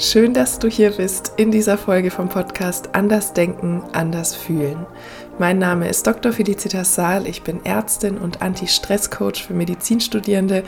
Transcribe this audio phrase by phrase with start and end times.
[0.00, 4.86] Schön, dass du hier bist in dieser Folge vom Podcast Anders Denken, Anders Fühlen.
[5.40, 6.30] Mein Name ist Dr.
[6.32, 10.62] Felicitas Saal, ich bin Ärztin und Anti-Stress-Coach für Medizinstudierende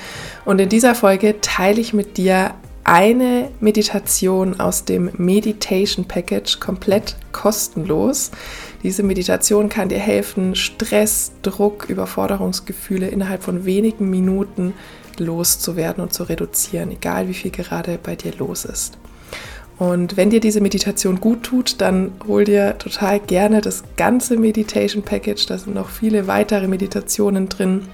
[0.45, 7.15] und in dieser Folge teile ich mit dir eine Meditation aus dem Meditation Package komplett
[7.31, 8.33] kostenlos.
[8.83, 14.75] Diese Meditation kann dir helfen, Stress, Druck, Überforderungsgefühle innerhalb von wenigen Minuten
[15.19, 18.99] loszuwerden und zu reduzieren, egal wie viel gerade bei dir los ist.
[19.81, 25.03] Und wenn dir diese Meditation gut tut, dann hol dir total gerne das ganze Meditation
[25.03, 25.47] Package.
[25.47, 27.89] Da sind noch viele weitere Meditationen drin,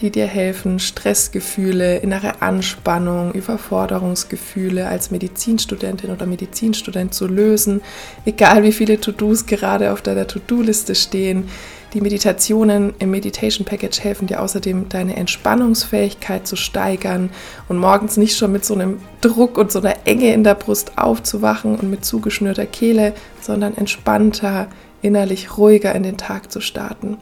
[0.00, 7.80] die dir helfen, Stressgefühle, innere Anspannung, Überforderungsgefühle als Medizinstudentin oder Medizinstudent zu lösen,
[8.24, 11.48] egal wie viele To-Dos gerade auf deiner To-Do-Liste stehen
[11.94, 17.30] die Meditationen im Meditation Package helfen dir außerdem, deine Entspannungsfähigkeit zu steigern
[17.68, 20.98] und morgens nicht schon mit so einem Druck und so einer Enge in der Brust
[20.98, 24.66] aufzuwachen und mit zugeschnürter Kehle, sondern entspannter,
[25.02, 27.16] innerlich ruhiger in den Tag zu starten.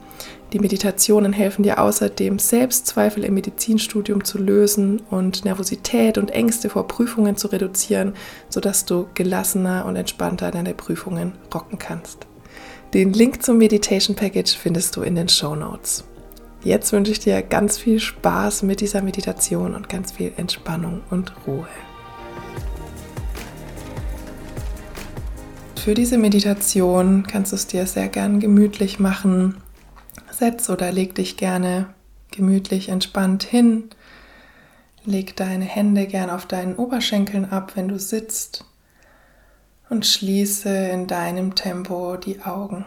[0.53, 6.87] Die Meditationen helfen dir außerdem, Selbstzweifel im Medizinstudium zu lösen und Nervosität und Ängste vor
[6.87, 8.13] Prüfungen zu reduzieren,
[8.49, 12.27] sodass du gelassener und entspannter deine Prüfungen rocken kannst.
[12.93, 16.03] Den Link zum Meditation Package findest du in den Show Notes.
[16.63, 21.33] Jetzt wünsche ich dir ganz viel Spaß mit dieser Meditation und ganz viel Entspannung und
[21.47, 21.67] Ruhe.
[25.75, 29.55] Für diese Meditation kannst du es dir sehr gern gemütlich machen.
[30.29, 31.87] Setz oder leg dich gerne
[32.29, 33.89] gemütlich entspannt hin.
[35.03, 38.65] Leg deine Hände gern auf deinen Oberschenkeln ab, wenn du sitzt
[39.93, 42.83] und schließe in deinem Tempo die Augen.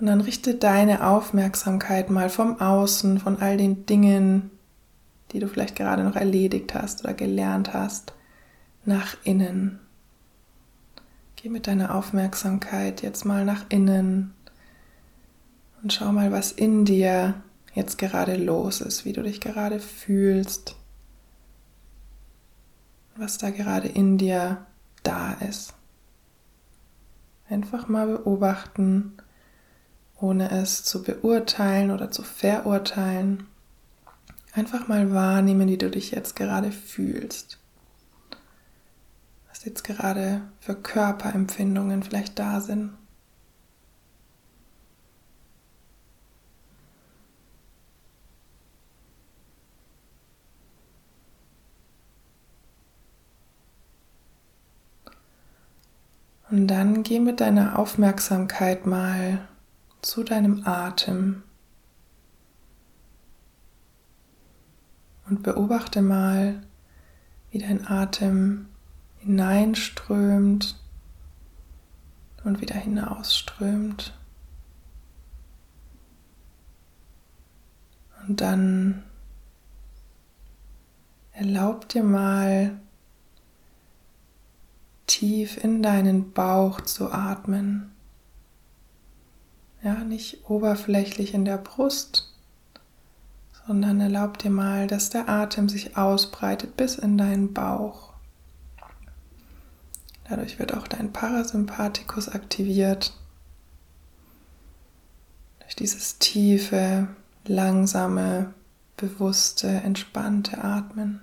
[0.00, 4.50] Und dann richte deine Aufmerksamkeit mal vom Außen, von all den Dingen,
[5.30, 8.12] die du vielleicht gerade noch erledigt hast oder gelernt hast,
[8.84, 9.78] nach innen.
[11.36, 14.34] Geh mit deiner Aufmerksamkeit jetzt mal nach innen
[15.80, 17.34] und schau mal, was in dir
[17.72, 20.74] jetzt gerade los ist, wie du dich gerade fühlst
[23.16, 24.66] was da gerade in dir
[25.02, 25.74] da ist.
[27.48, 29.14] Einfach mal beobachten,
[30.20, 33.46] ohne es zu beurteilen oder zu verurteilen.
[34.52, 37.58] Einfach mal wahrnehmen, wie du dich jetzt gerade fühlst.
[39.48, 42.92] Was jetzt gerade für Körperempfindungen vielleicht da sind.
[56.60, 59.48] Und dann geh mit deiner Aufmerksamkeit mal
[60.02, 61.42] zu deinem Atem
[65.26, 66.60] und beobachte mal,
[67.50, 68.66] wie dein Atem
[69.20, 70.78] hineinströmt
[72.44, 74.12] und wieder hinausströmt.
[78.28, 79.02] Und dann
[81.32, 82.78] erlaub dir mal
[85.20, 87.92] tief in deinen Bauch zu atmen.
[89.82, 92.32] Ja, nicht oberflächlich in der Brust,
[93.66, 98.14] sondern erlaub dir mal, dass der Atem sich ausbreitet bis in deinen Bauch.
[100.26, 103.12] Dadurch wird auch dein Parasympathikus aktiviert.
[105.58, 107.08] Durch dieses tiefe,
[107.44, 108.54] langsame,
[108.96, 111.20] bewusste, entspannte Atmen.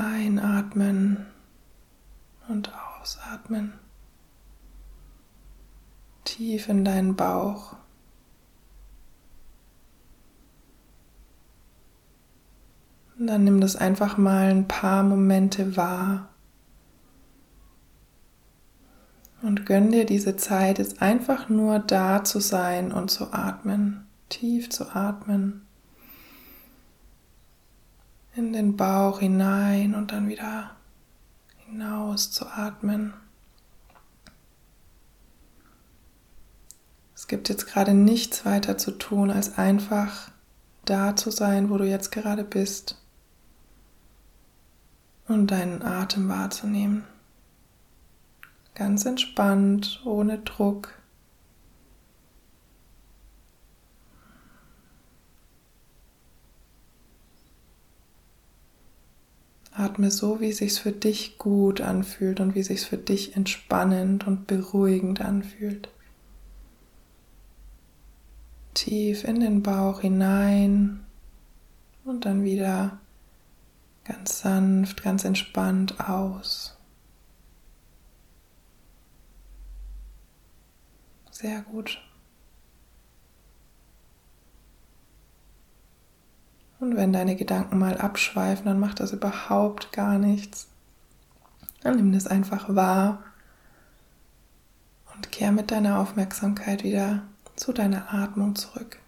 [0.00, 1.26] Einatmen
[2.48, 3.74] und ausatmen.
[6.24, 7.76] Tief in deinen Bauch.
[13.18, 16.30] Und dann nimm das einfach mal ein paar Momente wahr.
[19.42, 24.70] Und gönn dir diese Zeit, jetzt einfach nur da zu sein und zu atmen, tief
[24.70, 25.66] zu atmen
[28.34, 30.76] in den Bauch hinein und dann wieder
[31.66, 33.12] hinaus zu atmen.
[37.14, 40.30] Es gibt jetzt gerade nichts weiter zu tun, als einfach
[40.84, 42.96] da zu sein, wo du jetzt gerade bist
[45.28, 47.04] und deinen Atem wahrzunehmen.
[48.74, 50.94] Ganz entspannt, ohne Druck.
[59.80, 63.36] Atme so, wie es sich für dich gut anfühlt und wie es sich für dich
[63.36, 65.88] entspannend und beruhigend anfühlt.
[68.74, 71.00] Tief in den Bauch hinein
[72.04, 72.98] und dann wieder
[74.04, 76.76] ganz sanft, ganz entspannt aus.
[81.30, 82.02] Sehr gut.
[86.80, 90.66] Und wenn deine Gedanken mal abschweifen, dann macht das überhaupt gar nichts.
[91.82, 93.22] Dann nimm das einfach wahr
[95.14, 97.22] und kehr mit deiner Aufmerksamkeit wieder
[97.54, 98.98] zu deiner Atmung zurück.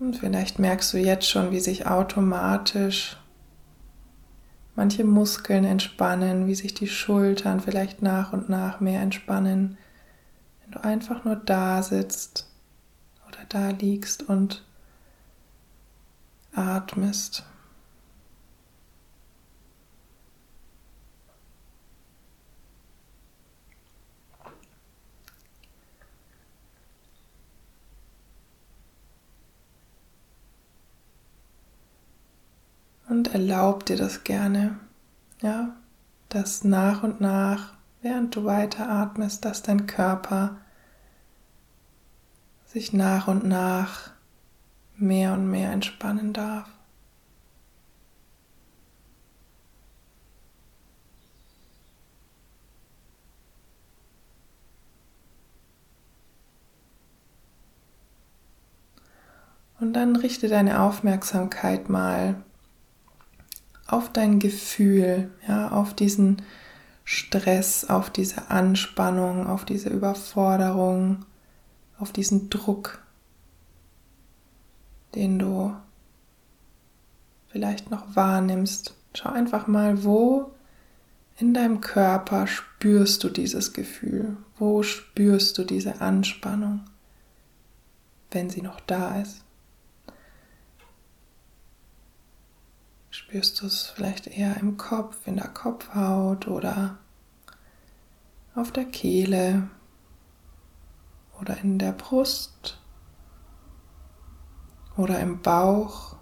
[0.00, 3.16] Und vielleicht merkst du jetzt schon, wie sich automatisch
[4.78, 9.76] manche Muskeln entspannen, wie sich die Schultern vielleicht nach und nach mehr entspannen,
[10.62, 12.48] wenn du einfach nur da sitzt
[13.26, 14.64] oder da liegst und
[16.52, 17.44] atmest.
[33.32, 34.78] Erlaub dir das gerne,
[35.42, 35.76] ja,
[36.30, 40.56] dass nach und nach, während du weiter atmest, dass dein Körper
[42.64, 44.10] sich nach und nach
[44.96, 46.68] mehr und mehr entspannen darf.
[59.80, 62.42] Und dann richte deine Aufmerksamkeit mal
[63.88, 66.42] auf dein Gefühl, ja, auf diesen
[67.04, 71.24] Stress, auf diese Anspannung, auf diese Überforderung,
[71.98, 73.02] auf diesen Druck,
[75.14, 75.74] den du
[77.48, 78.94] vielleicht noch wahrnimmst.
[79.14, 80.52] Schau einfach mal, wo
[81.38, 84.36] in deinem Körper spürst du dieses Gefühl?
[84.58, 86.84] Wo spürst du diese Anspannung,
[88.32, 89.44] wenn sie noch da ist?
[93.18, 96.98] Spürst du es vielleicht eher im Kopf, in der Kopfhaut oder
[98.54, 99.68] auf der Kehle
[101.40, 102.80] oder in der Brust
[104.96, 106.14] oder im Bauch?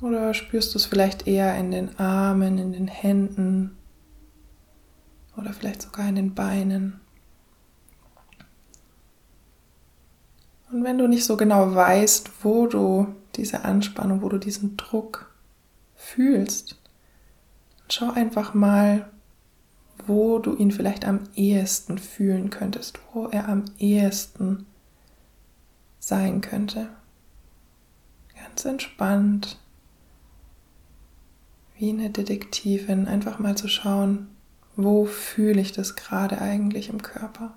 [0.00, 3.78] Oder spürst du es vielleicht eher in den Armen, in den Händen
[5.36, 7.00] oder vielleicht sogar in den Beinen?
[10.72, 15.32] Und wenn du nicht so genau weißt, wo du diese Anspannung, wo du diesen Druck
[15.94, 16.78] fühlst,
[17.88, 19.10] schau einfach mal,
[20.06, 24.66] wo du ihn vielleicht am ehesten fühlen könntest, wo er am ehesten
[25.98, 26.88] sein könnte.
[28.34, 29.58] Ganz entspannt,
[31.76, 34.28] wie eine Detektivin, einfach mal zu schauen,
[34.76, 37.54] wo fühle ich das gerade eigentlich im Körper?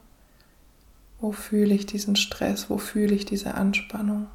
[1.19, 2.69] Wo fühle ich diesen Stress?
[2.69, 4.27] Wo fühle ich diese Anspannung?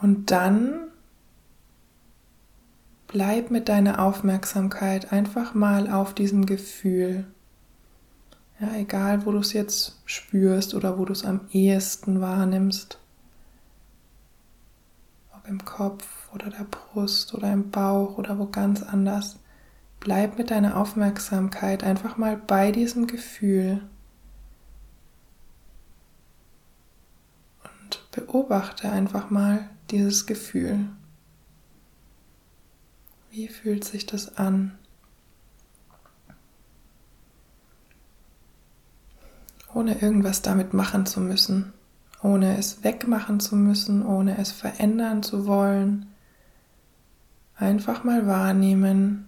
[0.00, 0.88] Und dann
[3.08, 7.26] bleib mit deiner Aufmerksamkeit einfach mal auf diesem Gefühl.
[8.60, 12.98] Ja, egal, wo du es jetzt spürst oder wo du es am ehesten wahrnimmst.
[15.36, 19.38] Ob im Kopf oder der Brust oder im Bauch oder wo ganz anders.
[20.00, 23.80] Bleib mit deiner Aufmerksamkeit einfach mal bei diesem Gefühl.
[27.64, 30.88] Und beobachte einfach mal, dieses Gefühl.
[33.30, 34.78] Wie fühlt sich das an?
[39.74, 41.72] Ohne irgendwas damit machen zu müssen,
[42.22, 46.06] ohne es wegmachen zu müssen, ohne es verändern zu wollen.
[47.54, 49.26] Einfach mal wahrnehmen,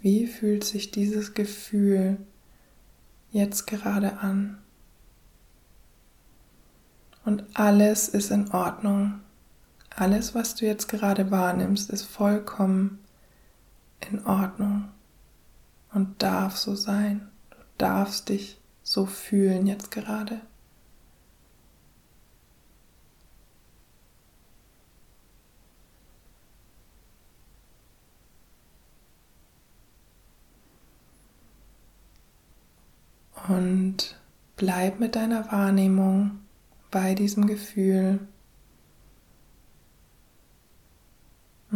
[0.00, 2.18] wie fühlt sich dieses Gefühl
[3.30, 4.58] jetzt gerade an.
[7.24, 9.20] Und alles ist in Ordnung.
[9.98, 12.98] Alles, was du jetzt gerade wahrnimmst, ist vollkommen
[14.10, 14.90] in Ordnung
[15.94, 17.30] und darf so sein.
[17.48, 20.42] Du darfst dich so fühlen jetzt gerade.
[33.48, 34.20] Und
[34.56, 36.40] bleib mit deiner Wahrnehmung
[36.90, 38.20] bei diesem Gefühl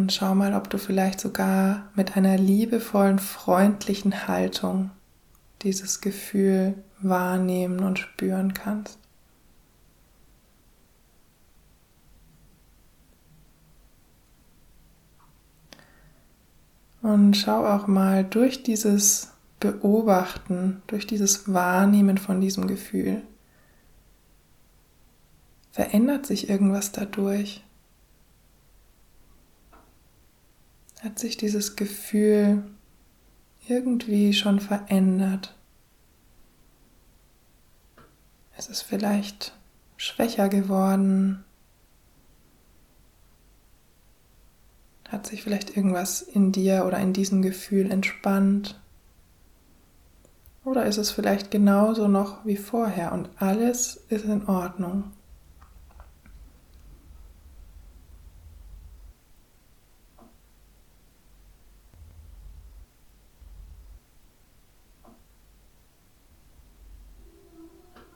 [0.01, 4.91] Und schau mal, ob du vielleicht sogar mit einer liebevollen, freundlichen Haltung
[5.61, 8.99] dieses Gefühl wahrnehmen und spüren kannst.
[17.03, 23.21] Und schau auch mal durch dieses Beobachten, durch dieses Wahrnehmen von diesem Gefühl,
[25.73, 27.63] verändert sich irgendwas dadurch?
[31.03, 32.63] Hat sich dieses Gefühl
[33.67, 35.57] irgendwie schon verändert?
[38.59, 39.57] Ist es vielleicht
[39.97, 41.43] schwächer geworden?
[45.09, 48.79] Hat sich vielleicht irgendwas in dir oder in diesem Gefühl entspannt?
[50.65, 55.13] Oder ist es vielleicht genauso noch wie vorher und alles ist in Ordnung?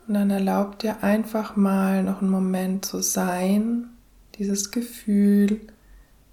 [0.06, 3.88] Und dann erlaubt dir einfach mal noch einen Moment zu sein,
[4.38, 5.60] dieses Gefühl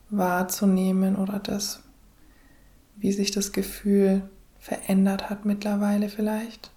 [0.09, 1.81] wahrzunehmen oder das,
[2.97, 4.23] wie sich das Gefühl
[4.59, 6.71] verändert hat mittlerweile vielleicht.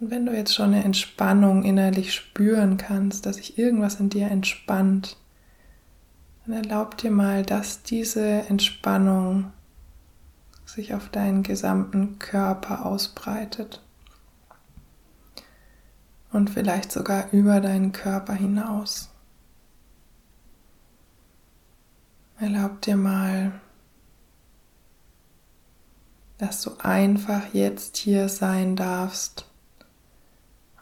[0.00, 4.28] Und wenn du jetzt schon eine Entspannung innerlich spüren kannst, dass sich irgendwas in dir
[4.28, 5.18] entspannt,
[6.44, 9.52] dann erlaub dir mal, dass diese Entspannung
[10.70, 13.82] sich auf deinen gesamten Körper ausbreitet
[16.32, 19.10] und vielleicht sogar über deinen Körper hinaus.
[22.38, 23.52] Erlaub dir mal,
[26.38, 29.46] dass du einfach jetzt hier sein darfst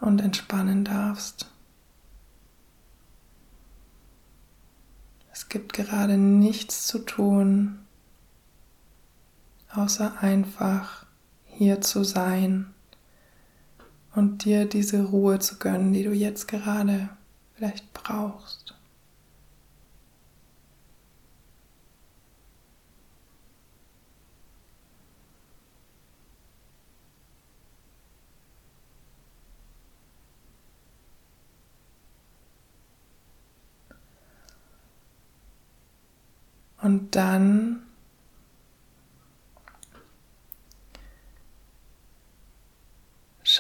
[0.01, 1.51] und entspannen darfst.
[5.33, 7.81] Es gibt gerade nichts zu tun,
[9.79, 11.07] außer einfach
[11.45, 12.75] hier zu sein
[14.15, 17.11] und dir diese Ruhe zu gönnen, die du jetzt gerade
[17.55, 18.75] vielleicht brauchst.
[36.81, 37.88] Und dann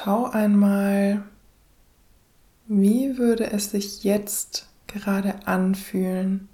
[0.08, 1.22] Schau einmal,
[2.66, 6.48] wie würde es sich jetzt gerade anfühlen,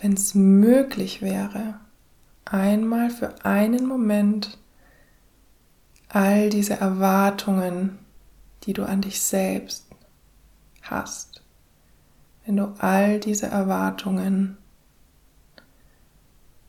[0.00, 1.78] wenn es möglich wäre,
[2.46, 4.56] einmal für einen Moment
[6.08, 7.98] all diese Erwartungen,
[8.62, 9.84] die du an dich selbst
[10.80, 11.42] hast,
[12.46, 14.56] wenn du all diese Erwartungen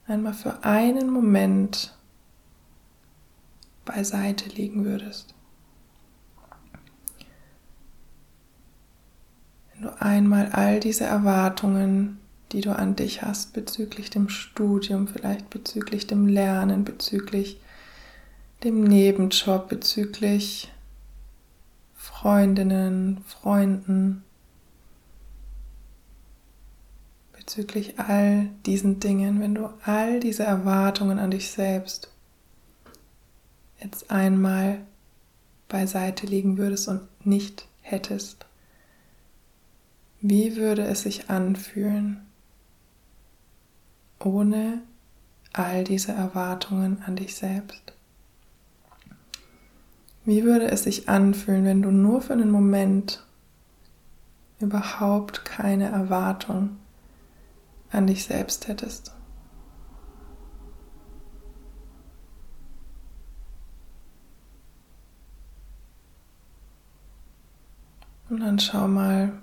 [0.08, 1.98] einmal für einen Moment
[3.94, 5.34] beiseite legen würdest.
[9.74, 12.20] Wenn du einmal all diese Erwartungen,
[12.52, 17.60] die du an dich hast bezüglich dem Studium, vielleicht bezüglich dem Lernen, bezüglich
[18.64, 20.72] dem Nebenjob, bezüglich
[21.96, 24.24] Freundinnen, Freunden,
[27.34, 32.11] bezüglich all diesen Dingen, wenn du all diese Erwartungen an dich selbst
[33.82, 34.82] jetzt einmal
[35.68, 38.46] beiseite legen würdest und nicht hättest,
[40.22, 42.22] wie würde es sich anfühlen,
[44.20, 44.82] ohne
[45.54, 47.94] all diese Erwartungen an dich selbst?
[50.24, 53.26] Wie würde es sich anfühlen, wenn du nur für einen Moment
[54.60, 56.78] überhaupt keine Erwartung
[57.90, 59.14] an dich selbst hättest?
[68.32, 69.34] Und dann schau mal,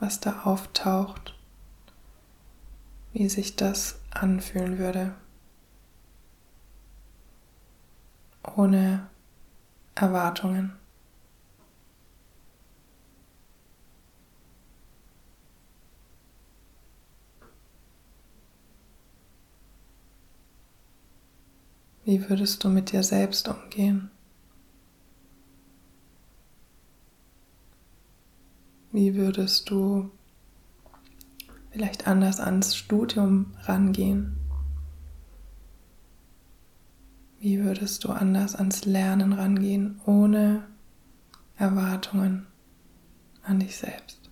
[0.00, 1.34] was da auftaucht,
[3.14, 5.14] wie sich das anfühlen würde.
[8.54, 9.06] Ohne
[9.94, 10.74] Erwartungen.
[22.04, 24.10] Wie würdest du mit dir selbst umgehen?
[28.94, 30.12] Wie würdest du
[31.72, 34.36] vielleicht anders ans Studium rangehen?
[37.40, 40.68] Wie würdest du anders ans Lernen rangehen, ohne
[41.56, 42.46] Erwartungen
[43.42, 44.23] an dich selbst?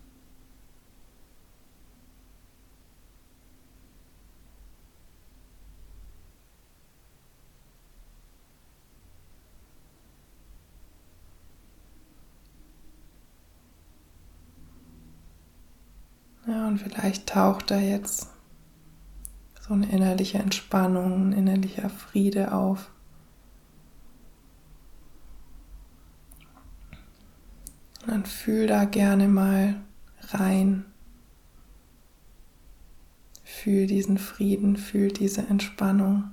[16.73, 18.29] Und vielleicht taucht da jetzt
[19.61, 22.91] so eine innerliche Entspannung, ein innerlicher Friede auf.
[28.01, 29.83] Und dann fühl da gerne mal
[30.31, 30.87] rein.
[33.45, 36.31] Fühl diesen Frieden, fühl diese Entspannung.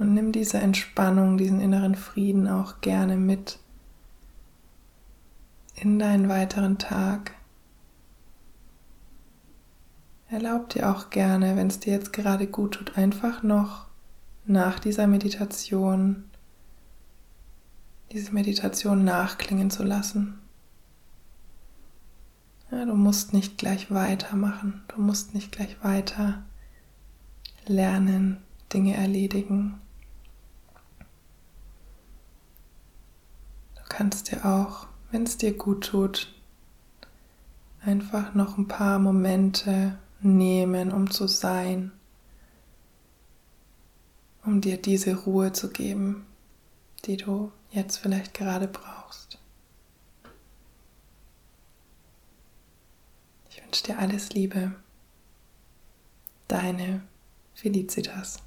[0.00, 3.60] Und nimm diese Entspannung, diesen inneren Frieden auch gerne mit
[5.80, 7.32] in deinen weiteren Tag.
[10.30, 13.86] Erlaub dir auch gerne, wenn es dir jetzt gerade gut tut, einfach noch
[14.44, 16.24] nach dieser Meditation
[18.12, 20.38] diese Meditation nachklingen zu lassen.
[22.70, 26.42] Ja, du musst nicht gleich weitermachen, du musst nicht gleich weiter
[27.66, 28.38] lernen,
[28.72, 29.80] Dinge erledigen.
[33.98, 36.34] kannst dir auch, wenn es dir gut tut,
[37.80, 41.92] einfach noch ein paar Momente nehmen, um zu sein,
[44.44, 46.26] um dir diese Ruhe zu geben,
[47.04, 49.38] die du jetzt vielleicht gerade brauchst.
[53.50, 54.74] Ich wünsche dir alles Liebe.
[56.48, 57.02] Deine
[57.54, 58.42] Felicitas.